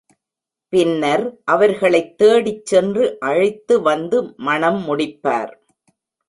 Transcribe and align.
பின்னர் 0.73 1.25
அவர்களைத் 1.45 2.17
தேடிச் 2.17 2.65
சென்று 2.65 3.19
அழைத்து 3.19 3.81
வந்து 3.81 4.33
மணம் 4.39 4.81
முடிப்பார். 4.87 5.53